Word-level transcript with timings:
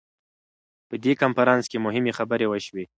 په 0.89 0.95
دې 1.03 1.13
کنفرانس 1.21 1.65
کې 1.71 1.83
مهمې 1.85 2.11
خبرې 2.17 2.45
وشوې. 2.49 2.85